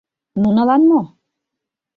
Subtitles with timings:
[0.41, 1.01] —Нунылан мо?